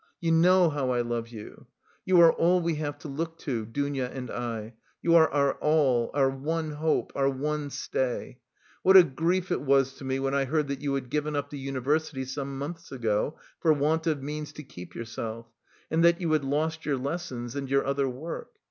[0.19, 1.67] You know how I love you;
[2.05, 6.09] you are all we have to look to, Dounia and I, you are our all,
[6.15, 8.39] our one hope, our one stay.
[8.81, 11.51] What a grief it was to me when I heard that you had given up
[11.51, 15.45] the university some months ago, for want of means to keep yourself
[15.91, 18.57] and that you had lost your lessons and your other work!